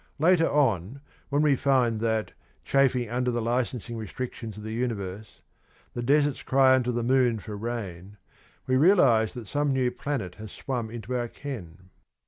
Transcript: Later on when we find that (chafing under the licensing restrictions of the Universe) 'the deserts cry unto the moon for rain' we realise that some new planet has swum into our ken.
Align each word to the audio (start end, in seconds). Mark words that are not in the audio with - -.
Later 0.17 0.49
on 0.49 0.99
when 1.29 1.43
we 1.43 1.55
find 1.55 1.99
that 1.99 2.31
(chafing 2.63 3.07
under 3.07 3.29
the 3.29 3.39
licensing 3.39 3.97
restrictions 3.97 4.57
of 4.57 4.63
the 4.63 4.73
Universe) 4.73 5.43
'the 5.93 6.01
deserts 6.01 6.41
cry 6.41 6.73
unto 6.73 6.91
the 6.91 7.03
moon 7.03 7.37
for 7.37 7.55
rain' 7.55 8.17
we 8.65 8.77
realise 8.77 9.31
that 9.33 9.47
some 9.47 9.71
new 9.71 9.91
planet 9.91 10.33
has 10.41 10.51
swum 10.51 10.89
into 10.89 11.15
our 11.15 11.27
ken. 11.27 11.91